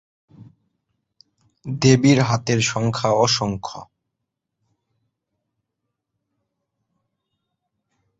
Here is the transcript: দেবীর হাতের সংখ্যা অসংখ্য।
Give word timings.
দেবীর 1.65 2.19
হাতের 2.21 2.59
সংখ্যা 2.61 3.09
অসংখ্য। 3.17 3.79